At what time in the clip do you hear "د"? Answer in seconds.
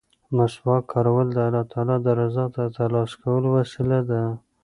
1.33-1.37, 2.05-2.07, 2.55-2.57